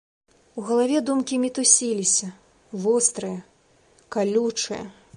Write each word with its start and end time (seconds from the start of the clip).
У 0.61 0.63
галаве 0.69 1.01
думкі 1.09 1.35
мітусіліся, 1.43 2.31
вострыя, 2.83 3.39
калючыя. 4.17 4.83